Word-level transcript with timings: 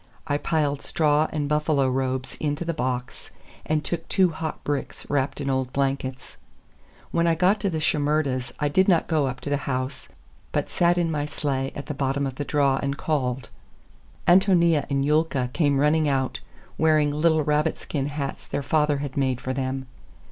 I 0.25 0.37
piled 0.39 0.81
straw 0.81 1.27
and 1.31 1.47
buffalo 1.47 1.87
robes 1.87 2.35
into 2.39 2.65
the 2.65 2.73
box, 2.73 3.29
and 3.67 3.83
took 3.85 4.07
two 4.07 4.31
hot 4.31 4.63
bricks 4.63 5.07
wrapped 5.11 5.39
in 5.39 5.47
old 5.47 5.71
blankets. 5.71 6.37
When 7.11 7.27
I 7.27 7.35
got 7.35 7.59
to 7.59 7.69
the 7.69 7.79
Shimerdas' 7.79 8.51
I 8.59 8.67
did 8.67 8.87
not 8.87 9.05
go 9.07 9.27
up 9.27 9.41
to 9.41 9.51
the 9.51 9.57
house, 9.69 10.09
but 10.51 10.71
sat 10.71 10.97
in 10.97 11.11
my 11.11 11.25
sleigh 11.27 11.71
at 11.75 11.85
the 11.85 11.93
bottom 11.93 12.25
of 12.25 12.33
the 12.33 12.43
draw 12.45 12.79
and 12.81 12.97
called. 12.97 13.49
Ántonia 14.27 14.87
and 14.89 15.05
Yulka 15.05 15.51
came 15.53 15.77
running 15.79 16.09
out, 16.09 16.39
wearing 16.79 17.11
little 17.11 17.43
rabbit 17.43 17.77
skin 17.77 18.07
hats 18.07 18.47
their 18.47 18.63
father 18.63 18.97
had 19.05 19.15
made 19.15 19.39
for 19.39 19.53
them. 19.53 19.85